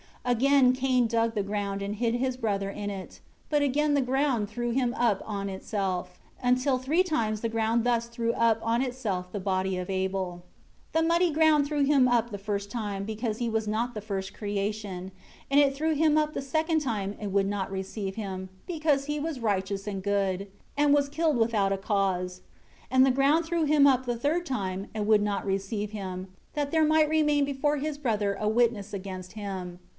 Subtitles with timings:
[0.25, 3.19] 13 Again Cain dug the ground and hid his brother in it;
[3.49, 8.05] but again the ground threw him up on itself; until three times the ground thus
[8.07, 10.43] threw up on itself the body of Abel.
[10.93, 14.01] 14 The muddy ground threw him up the first time, because he was not the
[14.01, 15.11] first creation;
[15.49, 19.19] and it threw him up the second time and would not receive him, because he
[19.19, 20.47] was righteous and good,
[20.77, 22.41] and was killed without a cause;
[22.91, 26.69] and the ground threw him up the third time and would not receive him, that
[26.69, 29.79] there might remain before his brother a witness against him.